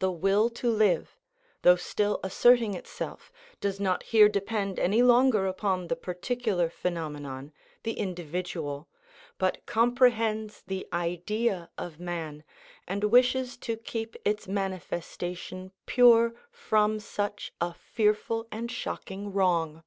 The 0.00 0.12
will 0.12 0.50
to 0.50 0.68
live, 0.70 1.16
though 1.62 1.76
still 1.76 2.20
asserting 2.22 2.74
itself, 2.74 3.32
does 3.58 3.80
not 3.80 4.02
here 4.02 4.28
depend 4.28 4.78
any 4.78 5.00
longer 5.02 5.46
upon 5.46 5.88
the 5.88 5.96
particular 5.96 6.68
phenomenon, 6.68 7.52
the 7.82 7.94
individual, 7.94 8.86
but 9.38 9.64
comprehends 9.64 10.60
the 10.66 10.86
Idea 10.92 11.70
of 11.78 11.98
man, 11.98 12.44
and 12.86 13.04
wishes 13.04 13.56
to 13.64 13.78
keep 13.78 14.14
its 14.26 14.46
manifestation 14.46 15.72
pure 15.86 16.34
from 16.50 17.00
such 17.00 17.50
a 17.58 17.72
fearful 17.72 18.46
and 18.52 18.70
shocking 18.70 19.32
wrong. 19.32 19.82